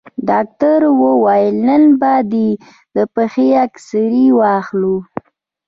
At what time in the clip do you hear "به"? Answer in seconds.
1.99-2.13